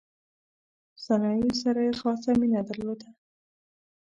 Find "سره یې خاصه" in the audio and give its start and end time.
1.61-2.31